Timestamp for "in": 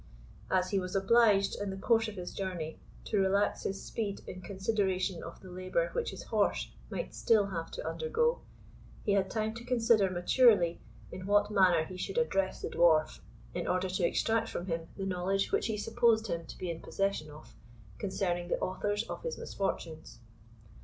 1.61-1.69, 4.25-4.41, 11.11-11.27, 13.53-13.67, 16.71-16.81